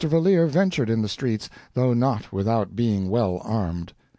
[0.03, 3.93] Valeer ventured in the streets, though not without being well armed.